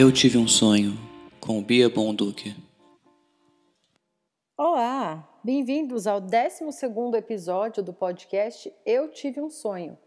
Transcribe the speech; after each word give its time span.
Eu 0.00 0.12
tive 0.12 0.38
um 0.38 0.46
sonho 0.46 0.92
com 1.40 1.60
Bia 1.60 1.88
Bonduque. 1.88 2.54
Olá, 4.56 5.28
bem-vindos 5.42 6.06
ao 6.06 6.20
12 6.20 6.62
episódio 7.16 7.82
do 7.82 7.92
podcast 7.92 8.72
Eu 8.86 9.10
Tive 9.10 9.40
um 9.40 9.50
Sonho. 9.50 9.98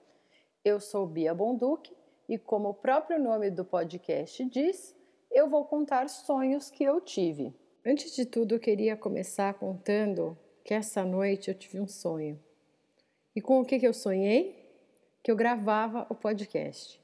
Eu 0.64 0.80
sou 0.80 1.05
Bia 1.05 1.36
Bonduque 1.36 1.94
e, 2.30 2.38
como 2.38 2.70
o 2.70 2.73
próprio 2.73 3.22
nome 3.22 3.52
do 3.52 3.66
podcast 3.66 4.45
diz, 4.45 4.95
eu 5.30 5.50
vou 5.50 5.66
contar 5.66 6.08
sonhos 6.08 6.72
que 6.72 6.86
eu 6.86 7.02
tive. 7.02 7.53
Antes 7.86 8.16
de 8.16 8.26
tudo, 8.26 8.55
eu 8.55 8.59
queria 8.62 8.95
começar 8.95 9.53
contando 9.55 10.38
que 10.64 10.73
essa 10.73 11.03
noite 11.03 11.50
eu 11.50 11.53
tive 11.53 11.81
um 11.81 11.88
sonho. 11.89 12.39
E 13.36 13.42
com 13.42 13.59
o 13.59 13.66
que, 13.66 13.78
que 13.78 13.88
eu 13.89 13.94
sonhei? 13.94 14.73
Que 15.22 15.30
eu 15.30 15.36
gravava 15.36 16.08
o 16.09 16.16
podcast. 16.16 16.98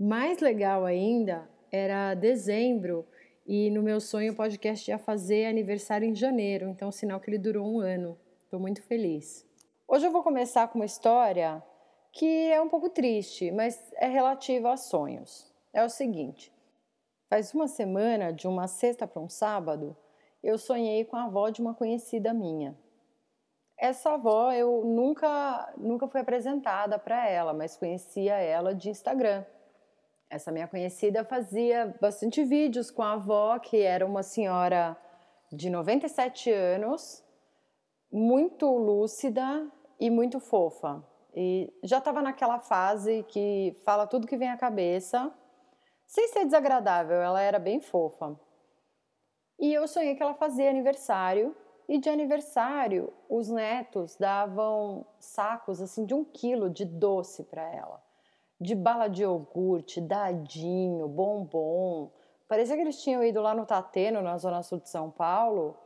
Mais 0.00 0.38
legal 0.38 0.86
ainda 0.86 1.46
era 1.70 2.14
dezembro 2.14 3.06
e 3.46 3.70
no 3.70 3.82
meu 3.82 4.00
sonho 4.00 4.32
o 4.32 4.36
podcast 4.36 4.90
ia 4.90 4.98
fazer 4.98 5.46
aniversário 5.46 6.06
em 6.06 6.14
janeiro, 6.14 6.68
então 6.68 6.92
sinal 6.92 7.18
que 7.18 7.30
ele 7.30 7.38
durou 7.38 7.66
um 7.66 7.80
ano. 7.80 8.18
Estou 8.44 8.60
muito 8.60 8.82
feliz. 8.82 9.46
Hoje 9.86 10.06
eu 10.06 10.10
vou 10.10 10.22
começar 10.22 10.68
com 10.68 10.78
uma 10.78 10.84
história 10.84 11.62
que 12.12 12.50
é 12.50 12.60
um 12.60 12.68
pouco 12.68 12.90
triste, 12.90 13.50
mas 13.50 13.92
é 13.96 14.06
relativa 14.06 14.72
a 14.72 14.76
sonhos. 14.76 15.50
É 15.72 15.84
o 15.84 15.88
seguinte: 15.88 16.52
faz 17.28 17.54
uma 17.54 17.68
semana, 17.68 18.32
de 18.32 18.46
uma 18.46 18.66
sexta 18.66 19.06
para 19.06 19.22
um 19.22 19.28
sábado, 19.28 19.96
eu 20.42 20.58
sonhei 20.58 21.04
com 21.04 21.16
a 21.16 21.24
avó 21.24 21.48
de 21.48 21.60
uma 21.60 21.74
conhecida 21.74 22.34
minha. 22.34 22.76
Essa 23.78 24.14
avó 24.14 24.52
eu 24.52 24.84
nunca, 24.84 25.72
nunca 25.76 26.08
fui 26.08 26.20
apresentada 26.20 26.98
para 26.98 27.28
ela, 27.28 27.52
mas 27.52 27.76
conhecia 27.76 28.34
ela 28.34 28.74
de 28.74 28.90
Instagram. 28.90 29.44
Essa 30.30 30.52
minha 30.52 30.68
conhecida 30.68 31.24
fazia 31.24 31.96
bastante 32.00 32.44
vídeos 32.44 32.90
com 32.90 33.02
a 33.02 33.12
avó, 33.12 33.58
que 33.58 33.80
era 33.80 34.04
uma 34.04 34.22
senhora 34.22 34.94
de 35.50 35.70
97 35.70 36.52
anos, 36.52 37.24
muito 38.12 38.66
lúcida 38.66 39.66
e 39.98 40.10
muito 40.10 40.38
fofa. 40.38 41.02
E 41.34 41.72
já 41.82 41.96
estava 41.96 42.20
naquela 42.20 42.58
fase 42.58 43.24
que 43.28 43.74
fala 43.86 44.06
tudo 44.06 44.26
que 44.26 44.36
vem 44.36 44.50
à 44.50 44.56
cabeça, 44.58 45.32
sem 46.06 46.28
ser 46.28 46.44
desagradável, 46.44 47.22
ela 47.22 47.40
era 47.40 47.58
bem 47.58 47.80
fofa. 47.80 48.38
E 49.58 49.72
eu 49.72 49.88
sonhei 49.88 50.14
que 50.14 50.22
ela 50.22 50.34
fazia 50.34 50.68
aniversário, 50.68 51.56
e 51.88 51.98
de 51.98 52.10
aniversário 52.10 53.10
os 53.30 53.48
netos 53.48 54.14
davam 54.16 55.06
sacos 55.18 55.80
assim 55.80 56.04
de 56.04 56.12
um 56.12 56.22
quilo 56.22 56.68
de 56.68 56.84
doce 56.84 57.44
para 57.44 57.62
ela 57.74 58.07
de 58.60 58.74
bala 58.74 59.08
de 59.08 59.22
iogurte, 59.22 60.00
dadinho, 60.00 61.06
bombom. 61.08 62.10
Parecia 62.48 62.74
que 62.76 62.82
eles 62.82 63.02
tinham 63.02 63.22
ido 63.22 63.40
lá 63.40 63.54
no 63.54 63.66
Tateno, 63.66 64.22
na 64.22 64.36
zona 64.38 64.62
sul 64.62 64.80
de 64.80 64.88
São 64.88 65.10
Paulo, 65.10 65.76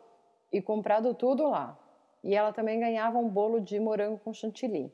e 0.50 0.62
comprado 0.62 1.14
tudo 1.14 1.48
lá. 1.48 1.78
E 2.22 2.34
ela 2.34 2.52
também 2.52 2.78
ganhava 2.78 3.18
um 3.18 3.28
bolo 3.28 3.60
de 3.60 3.78
morango 3.80 4.18
com 4.18 4.32
chantilly. 4.32 4.92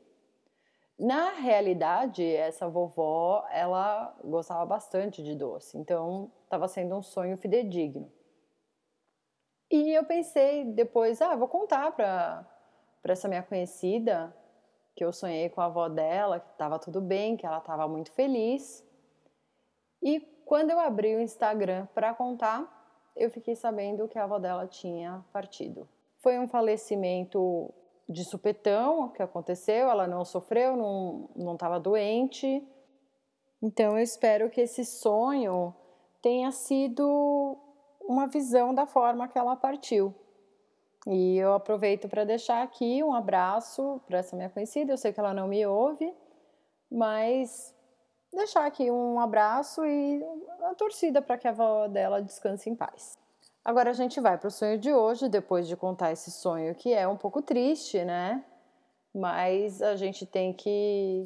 Na 0.97 1.31
realidade, 1.31 2.25
essa 2.25 2.67
vovó, 2.67 3.45
ela 3.51 4.13
gostava 4.23 4.65
bastante 4.65 5.23
de 5.23 5.33
doce, 5.33 5.77
então 5.77 6.29
estava 6.43 6.67
sendo 6.67 6.95
um 6.95 7.01
sonho 7.01 7.37
fidedigno. 7.37 8.11
E 9.71 9.91
eu 9.91 10.03
pensei 10.03 10.65
depois, 10.65 11.21
ah, 11.21 11.35
vou 11.35 11.47
contar 11.47 11.91
para 11.91 12.45
essa 13.03 13.29
minha 13.29 13.43
conhecida 13.43 14.35
que 14.99 15.05
eu 15.05 15.13
sonhei 15.13 15.47
com 15.47 15.61
a 15.61 15.65
avó 15.67 15.87
dela, 15.87 16.41
que 16.41 16.51
estava 16.51 16.77
tudo 16.77 16.99
bem, 16.99 17.37
que 17.37 17.45
ela 17.45 17.59
estava 17.59 17.87
muito 17.87 18.11
feliz. 18.11 18.85
E 20.03 20.19
quando 20.43 20.71
eu 20.71 20.79
abri 20.79 21.15
o 21.15 21.21
Instagram 21.21 21.87
para 21.95 22.13
contar, 22.13 22.67
eu 23.15 23.31
fiquei 23.31 23.55
sabendo 23.55 24.09
que 24.09 24.19
a 24.19 24.25
avó 24.25 24.37
dela 24.39 24.67
tinha 24.67 25.23
partido. 25.31 25.87
Foi 26.17 26.37
um 26.37 26.49
falecimento 26.49 27.73
de 28.09 28.25
supetão 28.25 29.07
que 29.07 29.23
aconteceu, 29.23 29.89
ela 29.89 30.05
não 30.05 30.25
sofreu, 30.25 30.75
não 31.33 31.53
estava 31.53 31.79
doente. 31.79 32.61
Então 33.61 33.97
eu 33.97 34.03
espero 34.03 34.49
que 34.49 34.59
esse 34.59 34.83
sonho 34.83 35.73
tenha 36.21 36.51
sido 36.51 37.57
uma 38.01 38.27
visão 38.27 38.73
da 38.73 38.85
forma 38.85 39.29
que 39.29 39.39
ela 39.39 39.55
partiu. 39.55 40.13
E 41.07 41.37
eu 41.37 41.53
aproveito 41.53 42.09
para 42.09 42.23
deixar 42.23 42.61
aqui 42.61 43.03
um 43.03 43.13
abraço 43.13 44.01
para 44.05 44.19
essa 44.19 44.35
minha 44.35 44.49
conhecida. 44.49 44.93
Eu 44.93 44.97
sei 44.97 45.13
que 45.13 45.19
ela 45.19 45.33
não 45.33 45.47
me 45.47 45.65
ouve, 45.65 46.13
mas 46.91 47.73
deixar 48.33 48.65
aqui 48.65 48.91
um 48.91 49.19
abraço 49.19 49.85
e 49.85 50.23
a 50.63 50.75
torcida 50.75 51.21
para 51.21 51.37
que 51.37 51.47
a 51.47 51.51
avó 51.51 51.87
dela 51.87 52.21
descanse 52.21 52.69
em 52.69 52.75
paz. 52.75 53.17
Agora 53.63 53.91
a 53.91 53.93
gente 53.93 54.19
vai 54.19 54.37
para 54.37 54.47
o 54.47 54.51
sonho 54.51 54.77
de 54.77 54.93
hoje, 54.93 55.29
depois 55.29 55.67
de 55.67 55.75
contar 55.75 56.11
esse 56.11 56.31
sonho 56.31 56.73
que 56.75 56.93
é 56.93 57.07
um 57.07 57.17
pouco 57.17 57.41
triste, 57.41 58.03
né? 58.03 58.43
Mas 59.13 59.81
a 59.81 59.95
gente 59.95 60.25
tem 60.25 60.53
que 60.53 61.25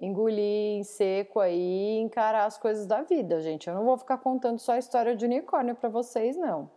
engolir 0.00 0.78
em 0.78 0.84
seco 0.84 1.38
aí 1.38 1.58
e 1.58 2.00
encarar 2.00 2.44
as 2.44 2.58
coisas 2.58 2.86
da 2.86 3.02
vida, 3.02 3.40
gente. 3.40 3.68
Eu 3.68 3.74
não 3.74 3.84
vou 3.84 3.96
ficar 3.96 4.18
contando 4.18 4.58
só 4.58 4.72
a 4.72 4.78
história 4.78 5.14
de 5.14 5.24
unicórnio 5.24 5.74
para 5.74 5.88
vocês, 5.88 6.36
não. 6.36 6.68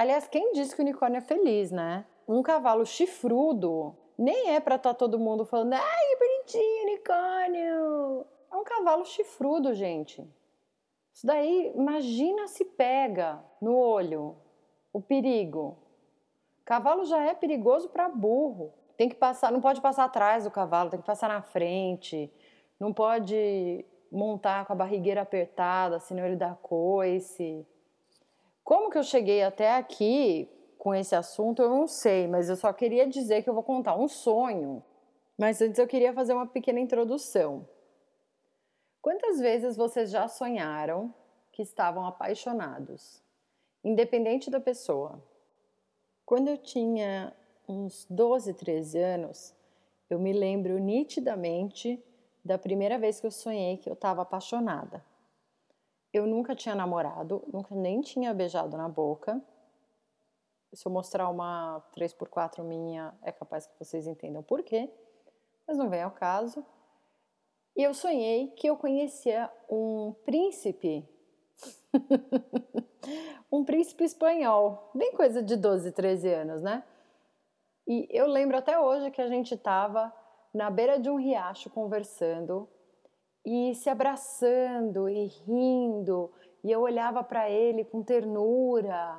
Aliás, 0.00 0.26
quem 0.26 0.52
disse 0.54 0.74
que 0.74 0.80
o 0.80 0.82
unicórnio 0.82 1.18
é 1.18 1.20
feliz, 1.20 1.70
né? 1.70 2.06
Um 2.26 2.40
cavalo 2.42 2.86
chifrudo 2.86 3.94
nem 4.16 4.54
é 4.54 4.58
para 4.58 4.76
estar 4.76 4.94
tá 4.94 4.98
todo 4.98 5.18
mundo 5.18 5.44
falando, 5.44 5.74
ai, 5.74 6.06
que 6.08 6.16
bonitinho, 6.16 6.82
unicórnio. 6.84 8.26
É 8.50 8.56
um 8.56 8.64
cavalo 8.64 9.04
chifrudo, 9.04 9.74
gente. 9.74 10.26
Isso 11.12 11.26
daí, 11.26 11.70
imagina 11.74 12.48
se 12.48 12.64
pega 12.64 13.44
no 13.60 13.76
olho 13.76 14.38
o 14.90 15.02
perigo. 15.02 15.76
Cavalo 16.64 17.04
já 17.04 17.22
é 17.22 17.34
perigoso 17.34 17.90
para 17.90 18.08
burro. 18.08 18.72
Tem 18.96 19.06
que 19.06 19.16
passar, 19.16 19.52
não 19.52 19.60
pode 19.60 19.82
passar 19.82 20.04
atrás 20.04 20.44
do 20.44 20.50
cavalo, 20.50 20.88
tem 20.88 21.00
que 21.00 21.06
passar 21.06 21.28
na 21.28 21.42
frente. 21.42 22.32
Não 22.80 22.90
pode 22.90 23.84
montar 24.10 24.64
com 24.64 24.72
a 24.72 24.76
barrigueira 24.76 25.20
apertada, 25.20 26.00
senão 26.00 26.24
ele 26.24 26.36
dá 26.36 26.54
coice. 26.54 27.66
Como 28.70 28.88
que 28.88 28.98
eu 28.98 29.02
cheguei 29.02 29.42
até 29.42 29.74
aqui 29.74 30.48
com 30.78 30.94
esse 30.94 31.12
assunto, 31.12 31.60
eu 31.60 31.68
não 31.68 31.88
sei, 31.88 32.28
mas 32.28 32.48
eu 32.48 32.54
só 32.54 32.72
queria 32.72 33.04
dizer 33.04 33.42
que 33.42 33.50
eu 33.50 33.54
vou 33.54 33.64
contar 33.64 33.96
um 33.96 34.06
sonho. 34.06 34.80
Mas 35.36 35.60
antes 35.60 35.76
eu 35.76 35.88
queria 35.88 36.12
fazer 36.12 36.34
uma 36.34 36.46
pequena 36.46 36.78
introdução. 36.78 37.68
Quantas 39.02 39.40
vezes 39.40 39.76
vocês 39.76 40.08
já 40.08 40.28
sonharam 40.28 41.12
que 41.50 41.62
estavam 41.62 42.06
apaixonados, 42.06 43.20
independente 43.82 44.48
da 44.48 44.60
pessoa? 44.60 45.20
Quando 46.24 46.46
eu 46.46 46.56
tinha 46.56 47.34
uns 47.68 48.06
12, 48.08 48.54
13 48.54 48.98
anos, 49.00 49.52
eu 50.08 50.20
me 50.20 50.32
lembro 50.32 50.78
nitidamente 50.78 52.00
da 52.44 52.56
primeira 52.56 53.00
vez 53.00 53.18
que 53.18 53.26
eu 53.26 53.32
sonhei 53.32 53.78
que 53.78 53.90
eu 53.90 53.94
estava 53.94 54.22
apaixonada. 54.22 55.09
Eu 56.12 56.26
nunca 56.26 56.56
tinha 56.56 56.74
namorado, 56.74 57.42
nunca 57.52 57.74
nem 57.74 58.00
tinha 58.00 58.34
beijado 58.34 58.76
na 58.76 58.88
boca. 58.88 59.40
Se 60.72 60.86
eu 60.86 60.92
mostrar 60.92 61.28
uma 61.28 61.82
3x4 61.96 62.62
minha, 62.62 63.14
é 63.22 63.30
capaz 63.30 63.66
que 63.66 63.78
vocês 63.78 64.06
entendam 64.06 64.42
por 64.42 64.62
quê, 64.62 64.90
mas 65.66 65.76
não 65.76 65.88
vem 65.88 66.02
ao 66.02 66.10
caso. 66.10 66.64
E 67.76 67.82
eu 67.82 67.94
sonhei 67.94 68.48
que 68.48 68.68
eu 68.68 68.76
conhecia 68.76 69.50
um 69.68 70.12
príncipe, 70.24 71.08
um 73.50 73.64
príncipe 73.64 74.04
espanhol, 74.04 74.90
bem 74.94 75.12
coisa 75.12 75.42
de 75.42 75.56
12, 75.56 75.92
13 75.92 76.32
anos, 76.32 76.62
né? 76.62 76.84
E 77.86 78.08
eu 78.10 78.26
lembro 78.26 78.56
até 78.56 78.78
hoje 78.78 79.10
que 79.10 79.22
a 79.22 79.28
gente 79.28 79.54
estava 79.54 80.12
na 80.52 80.70
beira 80.70 80.98
de 80.98 81.08
um 81.08 81.16
riacho 81.16 81.70
conversando 81.70 82.68
e 83.44 83.74
se 83.74 83.88
abraçando 83.88 85.08
e 85.08 85.26
rindo, 85.26 86.30
e 86.62 86.70
eu 86.70 86.80
olhava 86.80 87.22
para 87.22 87.48
ele 87.48 87.84
com 87.84 88.02
ternura. 88.02 89.18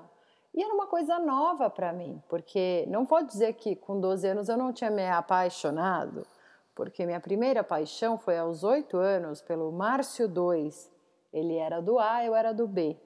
E 0.54 0.62
era 0.62 0.74
uma 0.74 0.86
coisa 0.86 1.18
nova 1.18 1.70
para 1.70 1.94
mim, 1.94 2.22
porque 2.30 2.86
não 2.90 3.06
vou 3.06 3.24
dizer 3.24 3.54
que 3.54 3.76
com 3.76 4.00
12 4.00 4.28
anos 4.28 4.50
eu 4.50 4.58
não 4.58 4.74
tinha 4.74 4.92
me 4.92 5.08
apaixonado, 5.08 6.26
porque 6.76 7.06
minha 7.06 7.20
primeira 7.20 7.64
paixão 7.64 8.18
foi 8.18 8.38
aos 8.38 8.64
8 8.64 8.98
anos 8.98 9.42
pelo 9.42 9.72
Márcio 9.72 10.26
II. 10.26 10.70
Ele 11.32 11.56
era 11.56 11.82
do 11.82 11.98
A, 11.98 12.24
eu 12.26 12.36
era 12.36 12.54
do 12.54 12.68
B. 12.68 12.98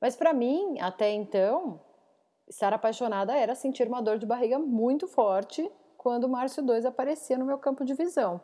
Mas 0.00 0.16
para 0.16 0.32
mim, 0.32 0.80
até 0.80 1.10
então, 1.10 1.78
estar 2.48 2.72
apaixonada 2.72 3.36
era 3.36 3.54
sentir 3.54 3.86
uma 3.86 4.02
dor 4.02 4.18
de 4.18 4.26
barriga 4.26 4.58
muito 4.58 5.06
forte 5.06 5.70
quando 5.96 6.24
o 6.24 6.28
Márcio 6.28 6.64
II 6.64 6.86
aparecia 6.86 7.38
no 7.38 7.44
meu 7.44 7.58
campo 7.58 7.84
de 7.84 7.94
visão 7.94 8.40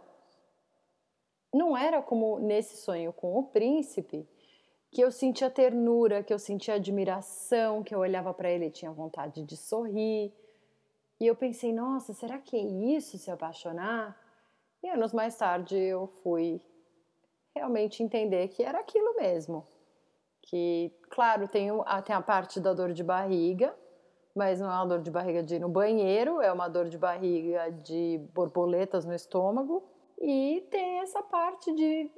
não 1.52 1.76
era 1.76 2.02
como 2.02 2.38
nesse 2.38 2.76
sonho 2.76 3.12
com 3.12 3.38
o 3.38 3.44
príncipe, 3.44 4.28
que 4.90 5.00
eu 5.00 5.10
sentia 5.10 5.50
ternura, 5.50 6.22
que 6.22 6.32
eu 6.32 6.38
sentia 6.38 6.74
admiração, 6.74 7.82
que 7.82 7.94
eu 7.94 7.98
olhava 7.98 8.32
para 8.32 8.50
ele 8.50 8.66
e 8.66 8.70
tinha 8.70 8.90
vontade 8.90 9.42
de 9.42 9.56
sorrir. 9.56 10.32
E 11.20 11.26
eu 11.26 11.34
pensei, 11.34 11.72
nossa, 11.72 12.12
será 12.14 12.38
que 12.38 12.56
é 12.56 12.60
isso 12.60 13.18
se 13.18 13.30
apaixonar? 13.30 14.16
E 14.82 14.88
anos 14.88 15.12
mais 15.12 15.36
tarde 15.36 15.76
eu 15.76 16.06
fui 16.22 16.60
realmente 17.54 18.02
entender 18.02 18.48
que 18.48 18.62
era 18.62 18.78
aquilo 18.78 19.16
mesmo. 19.16 19.66
Que, 20.40 20.92
claro, 21.10 21.48
tem, 21.48 21.70
a, 21.84 22.00
tem 22.00 22.14
a 22.14 22.22
parte 22.22 22.60
da 22.60 22.72
dor 22.72 22.92
de 22.92 23.02
barriga, 23.02 23.74
mas 24.34 24.60
não 24.60 24.70
é 24.70 24.74
uma 24.74 24.86
dor 24.86 25.02
de 25.02 25.10
barriga 25.10 25.42
de 25.42 25.56
ir 25.56 25.58
no 25.58 25.68
banheiro, 25.68 26.40
é 26.40 26.50
uma 26.50 26.68
dor 26.68 26.88
de 26.88 26.96
barriga 26.96 27.70
de 27.70 28.20
borboletas 28.32 29.04
no 29.04 29.14
estômago. 29.14 29.82
E 30.20 30.66
tem 30.70 30.98
essa 30.98 31.22
parte 31.22 31.72
de 31.72 32.10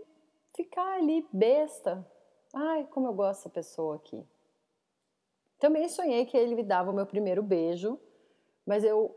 ficar 0.57 0.95
ali 0.95 1.27
besta. 1.33 2.07
Ai, 2.55 2.87
como 2.91 3.07
eu 3.07 3.13
gosto 3.13 3.41
dessa 3.41 3.51
pessoa 3.51 3.97
aqui. 3.97 4.27
Também 5.59 5.89
sonhei 5.89 6.25
que 6.25 6.37
ele 6.37 6.55
me 6.55 6.63
dava 6.63 6.91
o 6.91 6.95
meu 6.95 7.07
primeiro 7.07 7.43
beijo, 7.43 7.99
mas 8.67 8.83
eu 8.83 9.15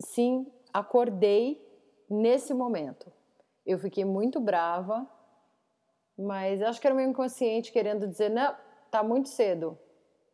sim 0.00 0.46
acordei 0.72 1.64
nesse 2.10 2.52
momento. 2.52 3.12
Eu 3.64 3.78
fiquei 3.78 4.04
muito 4.04 4.40
brava, 4.40 5.08
mas 6.18 6.60
acho 6.60 6.80
que 6.80 6.86
era 6.86 6.94
o 6.94 6.96
meu 6.96 7.08
inconsciente 7.08 7.72
querendo 7.72 8.06
dizer: 8.06 8.30
não, 8.30 8.56
tá 8.90 9.02
muito 9.02 9.28
cedo, 9.28 9.78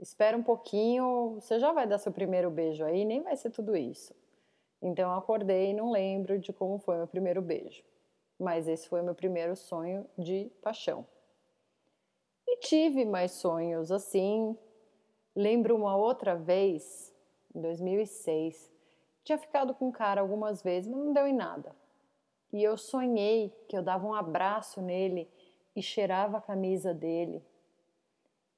espera 0.01 0.37
um 0.37 0.43
pouquinho, 0.43 1.35
você 1.35 1.59
já 1.59 1.71
vai 1.73 1.87
dar 1.87 1.99
seu 1.99 2.13
primeiro 2.13 2.51
beijo 2.51 2.85
aí, 2.85 3.05
nem 3.05 3.23
vai 3.23 3.37
ser 3.37 3.51
tudo 3.51 3.77
isso. 3.77 4.15
Então 4.83 5.11
eu 5.11 5.17
acordei 5.17 5.71
e 5.71 5.75
não 5.75 5.93
lembro 5.93 6.39
de 6.39 6.53
como 6.53 6.79
foi 6.79 6.97
meu 6.97 7.07
primeiro 7.07 7.41
beijo, 7.41 7.85
mas 8.39 8.67
esse 8.67 8.89
foi 8.89 9.01
meu 9.01 9.15
primeiro 9.15 9.55
sonho 9.55 10.05
de 10.19 10.51
paixão. 10.61 11.07
E 12.49 12.57
tive 12.59 13.05
mais 13.05 13.31
sonhos 13.33 13.93
assim. 13.93 14.59
Lembro 15.35 15.77
uma 15.77 15.97
outra 15.97 16.35
vez, 16.35 17.15
em 17.55 17.61
2006, 17.61 18.71
tinha 19.25 19.39
ficado 19.39 19.73
com 19.73 19.89
um 19.89 19.93
cara 19.93 20.21
algumas 20.21 20.63
vezes, 20.63 20.91
mas 20.91 21.01
não 21.01 21.13
deu 21.13 21.27
em 21.27 21.33
nada. 21.33 21.75
E 22.53 22.63
eu 22.63 22.77
sonhei 22.77 23.51
que 23.69 23.77
eu 23.77 23.83
dava 23.83 24.07
um 24.07 24.13
abraço 24.13 24.83
nele 24.83 25.31
e 25.75 25.83
cheirava 25.83 26.39
a 26.39 26.43
camisa 26.43 26.93
dele. 26.93 27.43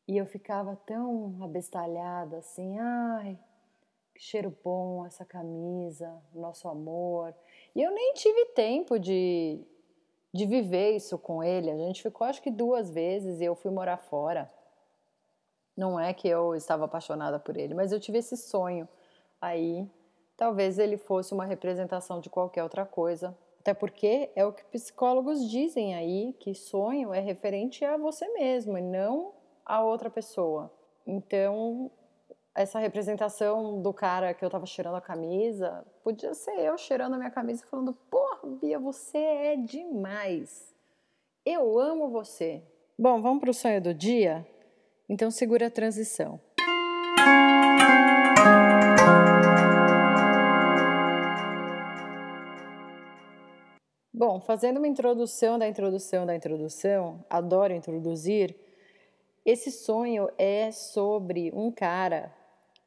E 0.09 0.17
eu 0.17 0.27
ficava 0.27 0.75
tão 0.85 1.39
abestalhada 1.43 2.39
assim, 2.39 2.79
ai, 2.79 3.39
cheiro 4.17 4.57
bom 4.63 5.05
essa 5.07 5.25
camisa, 5.25 6.13
nosso 6.35 6.69
amor. 6.69 7.35
E 7.75 7.83
eu 7.83 7.91
nem 7.91 8.15
tive 8.15 8.47
tempo 8.47 8.99
de, 8.99 9.61
de 10.33 10.47
viver 10.47 10.97
isso 10.97 11.19
com 11.19 11.43
ele. 11.43 11.71
A 11.71 11.77
gente 11.77 12.03
ficou 12.03 12.27
acho 12.27 12.43
que 12.43 12.51
duas 12.51 12.91
vezes 12.91 13.41
e 13.41 13.45
eu 13.45 13.55
fui 13.55 13.71
morar 13.71 13.99
fora. 13.99 14.51
Não 15.77 15.99
é 15.99 16.15
que 16.15 16.29
eu 16.29 16.55
estava 16.55 16.85
apaixonada 16.85 17.39
por 17.39 17.57
ele, 17.57 17.75
mas 17.75 17.93
eu 17.93 17.99
tive 17.99 18.19
esse 18.19 18.37
sonho 18.37 18.89
aí 19.41 19.89
talvez 20.37 20.79
ele 20.79 20.97
fosse 20.97 21.33
uma 21.33 21.45
representação 21.45 22.21
de 22.21 22.31
qualquer 22.31 22.63
outra 22.63 22.85
coisa. 22.85 23.37
Até 23.61 23.73
porque 23.73 24.31
é 24.37 24.45
o 24.45 24.53
que 24.53 24.65
psicólogos 24.65 25.49
dizem 25.49 25.95
aí, 25.95 26.35
que 26.39 26.55
sonho 26.55 27.15
é 27.15 27.21
referente 27.21 27.85
a 27.85 27.97
você 27.97 28.29
mesmo 28.29 28.77
e 28.77 28.83
não 28.83 29.33
a 29.65 29.83
outra 29.83 30.11
pessoa. 30.11 30.71
Então, 31.07 31.91
essa 32.55 32.79
representação 32.79 33.83
do 33.83 33.93
cara 33.93 34.33
que 34.33 34.45
eu 34.45 34.49
tava 34.49 34.65
cheirando 34.65 34.95
a 34.95 35.01
camisa, 35.01 35.85
podia 36.05 36.33
ser 36.35 36.57
eu 36.61 36.79
cheirando 36.79 37.15
a 37.15 37.19
minha 37.19 37.31
camisa 37.31 37.65
e 37.65 37.69
falando: 37.69 37.93
Porra, 38.09 38.49
Bia, 38.61 38.79
você 38.79 39.19
é 39.19 39.57
demais. 39.57 40.73
Eu 41.45 41.79
amo 41.79 42.09
você. 42.09 42.63
Bom, 42.97 43.21
vamos 43.21 43.41
para 43.41 43.51
o 43.51 43.55
sonho 43.55 43.83
do 43.83 43.93
dia? 43.93 44.47
Então, 45.09 45.31
segura 45.31 45.67
a 45.67 45.71
transição. 45.71 46.41
Bom, 54.13 54.41
fazendo 54.41 54.79
uma 54.79 54.87
introdução 54.87 55.59
da 55.59 55.69
introdução 55.69 56.25
da 56.25 56.37
introdução, 56.37 57.23
adoro 57.29 57.75
introduzir. 57.75 58.57
Esse 59.45 59.71
sonho 59.71 60.31
é 60.39 60.71
sobre 60.71 61.51
um 61.53 61.71
cara 61.71 62.33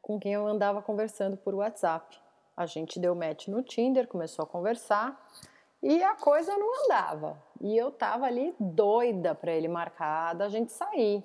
com 0.08 0.18
quem 0.18 0.34
eu 0.34 0.48
andava 0.48 0.82
conversando 0.82 1.36
por 1.36 1.54
WhatsApp. 1.54 2.18
A 2.56 2.66
gente 2.66 2.98
deu 2.98 3.14
match 3.14 3.50
no 3.50 3.62
Tinder, 3.62 4.08
começou 4.08 4.44
a 4.44 4.48
conversar 4.48 5.22
e 5.84 6.02
a 6.02 6.16
coisa 6.16 6.58
não 6.58 6.86
andava. 6.86 7.38
E 7.60 7.76
eu 7.78 7.92
tava 7.92 8.26
ali 8.26 8.56
doida 8.58 9.36
para 9.36 9.52
ele 9.52 9.68
marcar 9.68 10.34
da 10.34 10.48
gente 10.48 10.72
sair. 10.72 11.22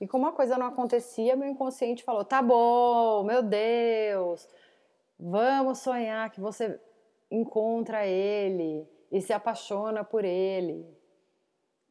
E 0.00 0.06
como 0.06 0.28
a 0.28 0.32
coisa 0.32 0.56
não 0.56 0.66
acontecia, 0.66 1.34
meu 1.34 1.48
inconsciente 1.48 2.04
falou: 2.04 2.24
"Tá 2.24 2.40
bom, 2.40 3.24
meu 3.24 3.42
Deus. 3.42 4.48
Vamos 5.18 5.80
sonhar 5.80 6.30
que 6.30 6.40
você 6.40 6.80
encontra 7.30 8.06
ele." 8.06 8.88
e 9.14 9.20
se 9.20 9.32
apaixona 9.32 10.02
por 10.02 10.24
ele. 10.24 10.84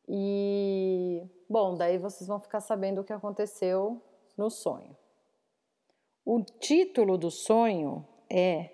E, 0.10 1.24
bom, 1.50 1.74
daí 1.74 1.98
vocês 1.98 2.28
vão 2.28 2.38
ficar 2.38 2.60
sabendo 2.60 3.00
o 3.00 3.04
que 3.06 3.14
aconteceu 3.14 4.02
no 4.38 4.50
sonho. 4.50 4.94
O 6.26 6.42
título 6.42 7.18
do 7.18 7.30
sonho 7.30 8.08
é 8.30 8.70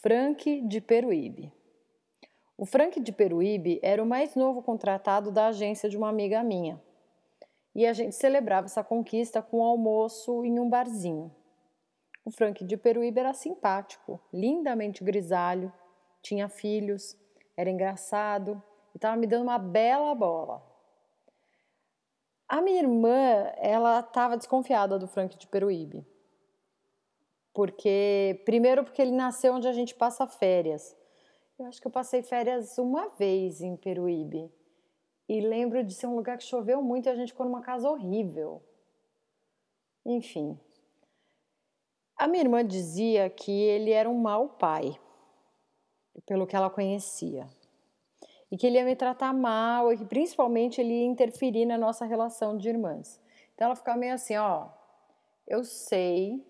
Frank 0.00 0.62
de 0.62 0.80
Peruíbe. 0.80 1.52
O 2.56 2.64
Frank 2.64 2.98
de 3.00 3.12
Peruíbe 3.12 3.78
era 3.82 4.02
o 4.02 4.06
mais 4.06 4.34
novo 4.34 4.62
contratado 4.62 5.30
da 5.30 5.48
agência 5.48 5.88
de 5.88 5.96
uma 5.96 6.08
amiga 6.08 6.42
minha. 6.42 6.80
E 7.74 7.86
a 7.86 7.92
gente 7.92 8.14
celebrava 8.14 8.66
essa 8.66 8.82
conquista 8.82 9.42
com 9.42 9.58
um 9.58 9.64
almoço 9.64 10.44
em 10.44 10.58
um 10.58 10.68
barzinho. 10.68 11.30
O 12.24 12.30
Frank 12.30 12.64
de 12.64 12.76
Peruíbe 12.76 13.20
era 13.20 13.34
simpático, 13.34 14.20
lindamente 14.32 15.04
grisalho, 15.04 15.72
tinha 16.22 16.48
filhos 16.48 17.16
era 17.56 17.70
engraçado 17.70 18.62
e 18.94 18.98
estava 18.98 19.16
me 19.16 19.26
dando 19.26 19.42
uma 19.42 19.58
bela 19.58 20.14
bola. 20.14 20.62
A 22.48 22.60
minha 22.60 22.80
irmã, 22.80 23.52
ela 23.56 24.00
estava 24.00 24.36
desconfiada 24.36 24.98
do 24.98 25.06
Frank 25.06 25.36
de 25.38 25.46
Peruíbe. 25.46 26.06
Porque, 27.52 28.40
primeiro, 28.44 28.84
porque 28.84 29.02
ele 29.02 29.12
nasceu 29.12 29.54
onde 29.54 29.68
a 29.68 29.72
gente 29.72 29.94
passa 29.94 30.26
férias. 30.26 30.96
Eu 31.58 31.66
acho 31.66 31.80
que 31.80 31.86
eu 31.86 31.92
passei 31.92 32.22
férias 32.22 32.78
uma 32.78 33.08
vez 33.10 33.60
em 33.60 33.76
Peruíbe. 33.76 34.50
E 35.28 35.40
lembro 35.40 35.84
de 35.84 35.94
ser 35.94 36.06
um 36.06 36.16
lugar 36.16 36.38
que 36.38 36.44
choveu 36.44 36.82
muito 36.82 37.06
e 37.06 37.10
a 37.10 37.14
gente 37.14 37.32
ficou 37.32 37.46
numa 37.46 37.60
casa 37.60 37.88
horrível. 37.88 38.62
Enfim. 40.04 40.58
A 42.16 42.26
minha 42.26 42.42
irmã 42.42 42.64
dizia 42.64 43.28
que 43.30 43.50
ele 43.50 43.90
era 43.90 44.08
um 44.08 44.18
mau 44.18 44.48
pai 44.50 44.98
pelo 46.26 46.46
que 46.46 46.56
ela 46.56 46.70
conhecia. 46.70 47.46
E 48.50 48.56
que 48.56 48.66
ele 48.66 48.76
ia 48.76 48.84
me 48.84 48.96
tratar 48.96 49.32
mal 49.32 49.92
e 49.92 49.96
que 49.96 50.04
principalmente 50.04 50.80
ele 50.80 50.92
ia 50.92 51.06
interferir 51.06 51.64
na 51.64 51.78
nossa 51.78 52.04
relação 52.04 52.56
de 52.56 52.68
irmãs. 52.68 53.20
Então 53.54 53.66
ela 53.66 53.76
ficava 53.76 53.98
meio 53.98 54.14
assim, 54.14 54.36
ó, 54.36 54.68
eu 55.46 55.64
sei 55.64 56.44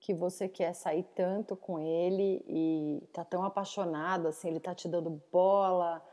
que 0.00 0.14
você 0.14 0.48
quer 0.48 0.72
sair 0.74 1.02
tanto 1.14 1.56
com 1.56 1.78
ele 1.78 2.44
e 2.46 3.08
tá 3.12 3.24
tão 3.24 3.42
apaixonada, 3.42 4.28
assim, 4.28 4.48
ele 4.48 4.60
tá 4.60 4.74
te 4.74 4.88
dando 4.88 5.22
bola, 5.32 6.04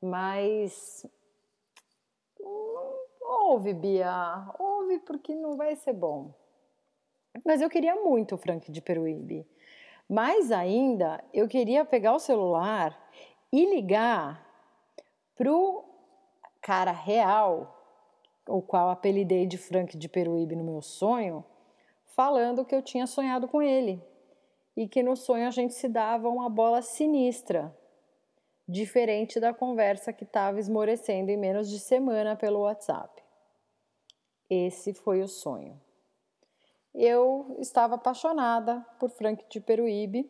mas 0.00 1.06
ouve, 3.20 3.72
Bia, 3.72 4.46
ouve 4.58 4.98
porque 5.00 5.34
não 5.34 5.56
vai 5.56 5.76
ser 5.76 5.92
bom. 5.92 6.34
Mas 7.44 7.60
eu 7.60 7.70
queria 7.70 7.94
muito 7.94 8.34
o 8.34 8.38
Frank 8.38 8.70
de 8.70 8.80
Peruíbe. 8.80 9.46
Mais 10.08 10.50
ainda, 10.50 11.22
eu 11.32 11.46
queria 11.46 11.84
pegar 11.84 12.14
o 12.14 12.18
celular 12.18 12.98
e 13.52 13.64
ligar 13.74 14.46
pro 15.36 15.84
cara 16.60 16.90
real, 16.90 17.74
o 18.46 18.60
qual 18.60 18.90
apelidei 18.90 19.46
de 19.46 19.56
Frank 19.58 19.96
de 19.96 20.08
Peruíbe 20.08 20.56
no 20.56 20.64
meu 20.64 20.82
sonho, 20.82 21.44
falando 22.18 22.64
que 22.64 22.74
eu 22.74 22.82
tinha 22.82 23.06
sonhado 23.06 23.46
com 23.46 23.62
ele 23.62 24.02
e 24.76 24.88
que 24.88 25.02
no 25.02 25.14
sonho 25.14 25.46
a 25.46 25.52
gente 25.52 25.72
se 25.72 25.88
dava 25.88 26.28
uma 26.28 26.50
bola 26.50 26.82
sinistra, 26.82 27.72
diferente 28.66 29.38
da 29.38 29.54
conversa 29.54 30.12
que 30.12 30.24
estava 30.24 30.58
esmorecendo 30.58 31.30
em 31.30 31.36
menos 31.36 31.70
de 31.70 31.78
semana 31.78 32.34
pelo 32.34 32.62
WhatsApp. 32.62 33.22
Esse 34.50 34.92
foi 34.92 35.22
o 35.22 35.28
sonho 35.28 35.80
eu 36.98 37.56
estava 37.60 37.94
apaixonada 37.94 38.84
por 38.98 39.08
Frank 39.10 39.44
de 39.48 39.60
Peruíbe. 39.60 40.28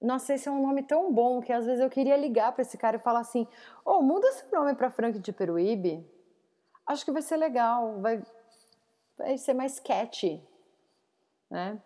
Nossa, 0.00 0.34
esse 0.34 0.48
é 0.48 0.52
um 0.52 0.62
nome 0.62 0.84
tão 0.84 1.12
bom 1.12 1.40
que 1.40 1.52
às 1.52 1.66
vezes 1.66 1.80
eu 1.80 1.90
queria 1.90 2.16
ligar 2.16 2.52
para 2.52 2.62
esse 2.62 2.78
cara 2.78 2.96
e 2.96 3.00
falar 3.00 3.20
assim: 3.20 3.46
"Ô, 3.84 3.94
oh, 3.94 4.02
muda 4.02 4.30
seu 4.32 4.48
nome 4.52 4.76
para 4.76 4.88
Frank 4.90 5.18
de 5.18 5.32
Peruíbe. 5.32 6.08
Acho 6.86 7.04
que 7.04 7.10
vai 7.10 7.22
ser 7.22 7.36
legal, 7.36 8.00
vai 8.00 8.22
vai 9.16 9.36
ser 9.36 9.54
mais 9.54 9.80
catchy", 9.80 10.40
né? 11.50 11.80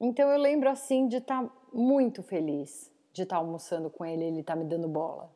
Então 0.00 0.30
eu 0.30 0.38
lembro 0.38 0.68
assim 0.68 1.08
de 1.08 1.16
estar 1.16 1.42
tá 1.42 1.52
muito 1.72 2.22
feliz 2.22 2.90
de 3.12 3.22
estar 3.22 3.36
tá 3.36 3.42
almoçando 3.42 3.90
com 3.90 4.04
ele, 4.04 4.24
ele 4.24 4.42
tá 4.42 4.54
me 4.54 4.64
dando 4.64 4.88
bola. 4.88 5.30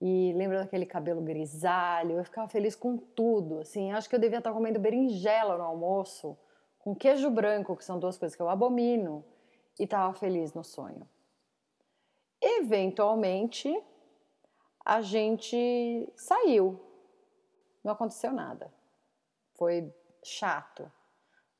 E 0.00 0.32
lembra 0.34 0.60
daquele 0.60 0.86
cabelo 0.86 1.20
grisalho? 1.20 2.16
Eu 2.16 2.24
ficava 2.24 2.48
feliz 2.48 2.74
com 2.74 2.96
tudo, 2.96 3.60
assim. 3.60 3.92
Acho 3.92 4.08
que 4.08 4.14
eu 4.14 4.20
devia 4.20 4.38
estar 4.38 4.52
comendo 4.52 4.78
berinjela 4.78 5.58
no 5.58 5.64
almoço, 5.64 6.38
com 6.78 6.94
queijo 6.94 7.30
branco, 7.30 7.76
que 7.76 7.84
são 7.84 7.98
duas 7.98 8.16
coisas 8.16 8.34
que 8.34 8.40
eu 8.40 8.48
abomino, 8.48 9.24
e 9.78 9.84
estava 9.84 10.12
feliz 10.14 10.54
no 10.54 10.64
sonho. 10.64 11.06
Eventualmente, 12.40 13.70
a 14.84 15.02
gente 15.02 16.10
saiu. 16.16 16.80
não 17.84 17.92
aconteceu 17.92 18.32
nada. 18.32 18.72
Foi 19.54 19.92
chato. 20.22 20.90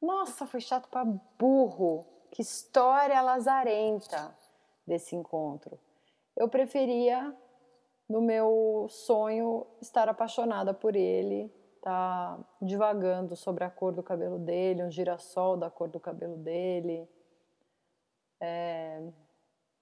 Nossa, 0.00 0.46
foi 0.46 0.60
chato 0.60 0.88
para 0.88 1.04
burro. 1.38 2.06
Que 2.30 2.42
história 2.42 3.20
lazarenta 3.20 4.34
desse 4.86 5.14
encontro. 5.14 5.78
Eu 6.36 6.48
preferia, 6.48 7.36
no 8.08 8.20
meu 8.20 8.86
sonho, 8.88 9.66
estar 9.80 10.08
apaixonada 10.08 10.72
por 10.72 10.96
ele, 10.96 11.52
tá 11.82 12.38
divagando 12.62 13.36
sobre 13.36 13.64
a 13.64 13.70
cor 13.70 13.92
do 13.92 14.02
cabelo 14.02 14.38
dele, 14.38 14.82
um 14.82 14.90
girassol 14.90 15.56
da 15.56 15.70
cor 15.70 15.88
do 15.88 16.00
cabelo 16.00 16.36
dele. 16.36 17.08
É, 18.40 19.02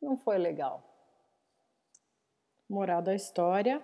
não 0.00 0.16
foi 0.16 0.38
legal. 0.38 0.82
Moral 2.68 3.02
da 3.02 3.14
história: 3.14 3.82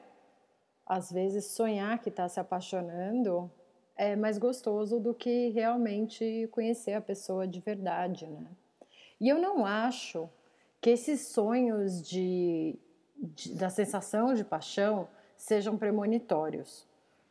às 0.86 1.10
vezes 1.12 1.46
sonhar 1.46 1.98
que 2.00 2.08
está 2.08 2.28
se 2.28 2.40
apaixonando 2.40 3.50
é 3.96 4.16
mais 4.16 4.38
gostoso 4.38 4.98
do 4.98 5.14
que 5.14 5.50
realmente 5.50 6.48
conhecer 6.50 6.94
a 6.94 7.00
pessoa 7.00 7.46
de 7.46 7.60
verdade, 7.60 8.26
né? 8.26 8.46
E 9.20 9.28
eu 9.28 9.38
não 9.38 9.64
acho 9.64 10.28
que 10.80 10.90
esses 10.90 11.28
sonhos 11.28 12.06
de, 12.06 12.78
de 13.16 13.54
da 13.54 13.70
sensação 13.70 14.34
de 14.34 14.44
paixão 14.44 15.08
sejam 15.36 15.78
premonitórios. 15.78 16.86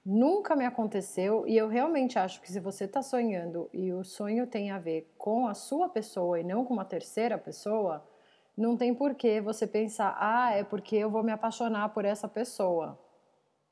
Nunca 0.05 0.55
me 0.55 0.65
aconteceu 0.65 1.47
e 1.47 1.57
eu 1.57 1.67
realmente 1.67 2.19
acho 2.19 2.41
que 2.41 2.51
se 2.51 2.59
você 2.59 2.85
está 2.85 3.01
sonhando 3.01 3.69
e 3.71 3.93
o 3.93 4.03
sonho 4.03 4.45
tem 4.47 4.71
a 4.71 4.79
ver 4.79 5.13
com 5.17 5.47
a 5.47 5.53
sua 5.53 5.87
pessoa 5.87 6.39
e 6.39 6.43
não 6.43 6.65
com 6.65 6.73
uma 6.73 6.83
terceira 6.83 7.37
pessoa, 7.37 8.03
não 8.55 8.75
tem 8.75 8.93
por 8.93 9.15
que 9.15 9.39
você 9.39 9.65
pensar, 9.65 10.15
ah, 10.19 10.51
é 10.51 10.63
porque 10.63 10.95
eu 10.95 11.09
vou 11.09 11.23
me 11.23 11.31
apaixonar 11.31 11.89
por 11.89 12.05
essa 12.05 12.27
pessoa. 12.27 12.99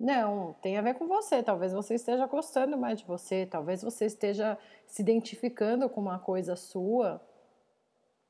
Não, 0.01 0.53
tem 0.63 0.79
a 0.79 0.81
ver 0.81 0.95
com 0.95 1.07
você. 1.07 1.43
Talvez 1.43 1.73
você 1.73 1.93
esteja 1.93 2.25
gostando 2.25 2.75
mais 2.75 2.99
de 2.99 3.05
você, 3.05 3.45
talvez 3.45 3.83
você 3.83 4.05
esteja 4.07 4.57
se 4.87 5.03
identificando 5.03 5.87
com 5.87 6.01
uma 6.01 6.17
coisa 6.17 6.55
sua, 6.55 7.21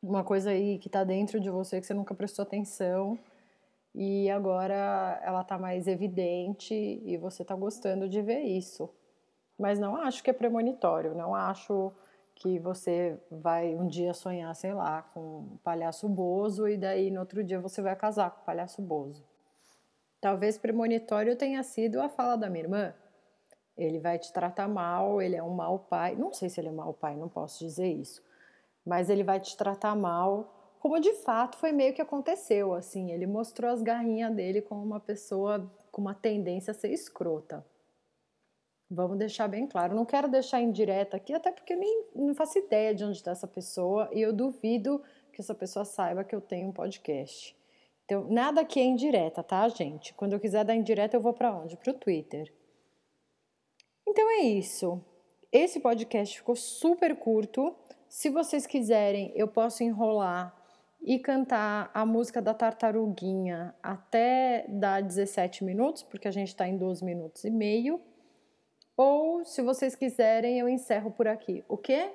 uma 0.04 0.22
coisa 0.22 0.50
aí 0.50 0.78
que 0.78 0.90
está 0.90 1.06
dentro 1.06 1.40
de 1.40 1.50
você 1.50 1.80
que 1.80 1.88
você 1.88 1.94
nunca 1.94 2.14
prestou 2.14 2.44
atenção 2.44 3.18
e 3.96 4.30
agora 4.30 5.22
ela 5.24 5.44
está 5.44 5.58
mais 5.58 5.88
evidente 5.88 6.74
e 6.74 7.16
você 7.16 7.42
está 7.42 7.56
gostando 7.56 8.10
de 8.10 8.22
ver 8.22 8.42
isso. 8.42 8.90
Mas 9.58 9.80
não 9.80 9.96
acho 9.96 10.22
que 10.22 10.30
é 10.30 10.34
premonitório, 10.34 11.16
não 11.16 11.34
acho 11.34 11.94
que 12.36 12.60
você 12.60 13.18
vai 13.32 13.76
um 13.76 13.88
dia 13.88 14.14
sonhar, 14.14 14.54
sei 14.56 14.74
lá, 14.74 15.04
com 15.14 15.22
um 15.22 15.58
palhaço 15.64 16.10
bozo 16.10 16.68
e 16.68 16.76
daí 16.76 17.10
no 17.10 17.22
outro 17.22 17.42
dia 17.42 17.62
você 17.62 17.82
vai 17.82 17.96
casar 17.96 18.32
com 18.32 18.42
o 18.42 18.46
palhaço 18.46 18.82
bozo. 18.82 19.31
Talvez 20.22 20.58
premonitório 20.58 21.36
tenha 21.36 21.62
sido 21.64 22.00
a 22.00 22.08
fala 22.08 22.38
da 22.38 22.50
minha 22.50 22.64
irmã. 22.64 22.94
Ele 23.76 24.00
vai 24.00 24.18
te 24.18 24.32
tratar 24.32 24.68
mal, 24.68 25.22
ele 25.22 25.36
é 25.36 25.44
um 25.44 25.50
mau 25.50 25.80
pai. 25.80 26.16
Não 26.16 26.32
sei 26.32 26.48
se 26.48 26.62
ele 26.62 26.70
é 26.70 26.72
um 26.72 26.76
mau 26.76 26.94
pai, 26.94 27.18
não 27.18 27.28
posso 27.28 27.60
dizer 27.60 27.92
isso. 27.92 28.24
Mas 28.86 29.10
ele 29.10 29.24
vai 29.24 29.40
te 29.40 29.58
tratar 29.58 29.96
mal 29.96 30.62
como 30.82 31.00
de 31.00 31.14
fato 31.14 31.58
foi 31.58 31.72
meio 31.72 31.94
que 31.94 32.02
aconteceu, 32.02 32.74
assim, 32.74 33.12
ele 33.12 33.28
mostrou 33.28 33.70
as 33.70 33.84
garrinhas 33.84 34.34
dele 34.34 34.64
como 34.64 34.84
uma 34.84 35.00
pessoa 35.00 35.72
com 35.92 36.02
uma 36.02 36.16
tendência 36.16 36.72
a 36.72 36.74
ser 36.74 36.90
escrota. 36.92 37.64
Vamos 38.90 39.20
deixar 39.20 39.48
bem 39.48 39.68
claro. 39.68 39.96
Não 39.96 40.06
quero 40.06 40.28
deixar 40.28 40.60
indireta 40.60 41.18
aqui, 41.18 41.34
até 41.34 41.52
porque 41.52 41.74
eu 41.74 41.78
nem 41.78 42.06
não 42.16 42.34
faço 42.34 42.58
ideia 42.58 42.96
de 42.96 43.04
onde 43.06 43.18
está 43.18 43.30
essa 43.30 43.48
pessoa 43.48 44.10
e 44.12 44.22
eu 44.22 44.34
duvido 44.34 45.04
que 45.32 45.40
essa 45.40 45.54
pessoa 45.54 45.86
saiba 45.86 46.24
que 46.24 46.36
eu 46.36 46.42
tenho 46.42 46.70
um 46.70 46.74
podcast. 46.74 47.56
Então, 48.12 48.28
nada 48.30 48.60
aqui 48.60 48.78
é 48.78 48.84
indireta, 48.84 49.42
tá, 49.42 49.66
gente? 49.70 50.14
Quando 50.16 50.34
eu 50.34 50.40
quiser 50.42 50.66
dar 50.66 50.76
indireta, 50.76 51.16
eu 51.16 51.22
vou 51.22 51.32
para 51.32 51.56
onde? 51.56 51.78
Para 51.78 51.92
o 51.92 51.94
Twitter. 51.94 52.54
Então 54.06 54.30
é 54.32 54.42
isso. 54.42 55.02
Esse 55.50 55.80
podcast 55.80 56.38
ficou 56.38 56.54
super 56.58 57.16
curto. 57.16 57.74
Se 58.10 58.30
vocês 58.30 58.68
quiserem, 58.68 59.32
eu 59.34 59.48
posso 59.48 59.82
enrolar 59.82 60.54
e 61.02 61.20
cantar 61.20 61.90
a 61.94 62.06
música 62.06 62.42
da 62.42 62.54
tartaruguinha 62.54 63.74
até 63.82 64.66
dar 64.68 65.02
17 65.02 65.64
minutos, 65.64 66.04
porque 66.04 66.28
a 66.28 66.32
gente 66.32 66.50
está 66.50 66.68
em 66.68 66.76
12 66.76 67.06
minutos 67.06 67.46
e 67.46 67.50
meio. 67.50 67.98
Ou, 68.98 69.46
se 69.46 69.62
vocês 69.62 69.96
quiserem, 69.96 70.60
eu 70.60 70.68
encerro 70.68 71.12
por 71.12 71.30
aqui. 71.30 71.64
O 71.66 71.78
quê? 71.78 72.12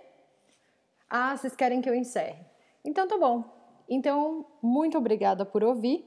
Ah, 1.09 1.35
vocês 1.35 1.57
querem 1.57 1.81
que 1.81 1.89
eu 1.89 1.95
encerre. 1.95 2.45
Então 2.85 3.09
tá 3.09 3.17
bom. 3.17 3.56
Então, 3.89 4.47
muito 4.63 4.99
obrigada 4.99 5.45
por 5.45 5.63
ouvir. 5.63 6.05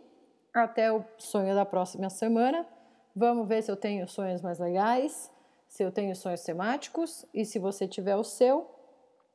Até 0.54 0.92
o 0.92 1.04
sonho 1.18 1.54
da 1.56 1.66
próxima 1.66 2.10
semana. 2.10 2.66
Vamos 3.16 3.48
ver 3.48 3.62
se 3.62 3.72
eu 3.72 3.78
tenho 3.78 4.08
sonhos 4.08 4.42
mais 4.42 4.60
legais, 4.60 5.32
se 5.68 5.84
eu 5.84 5.92
tenho 5.92 6.16
sonhos 6.16 6.42
temáticos 6.44 7.26
e 7.34 7.46
se 7.46 7.60
você 7.60 7.88
tiver 7.88 8.16
o 8.16 8.24
seu, 8.24 8.70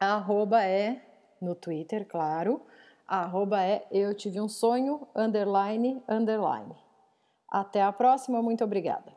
arroba 0.01 0.65
é 0.65 1.03
no 1.41 1.55
Twitter, 1.55 2.07
claro 2.07 2.61
arroba 3.07 3.63
é 3.63 3.87
eu 3.91 4.15
tive 4.15 4.41
um 4.41 4.49
sonho, 4.49 5.07
underline, 5.15 6.03
underline. 6.09 6.75
Até 7.51 7.83
a 7.83 7.93
próxima, 7.93 8.43
muito 8.43 8.65
obrigada. 8.65 9.13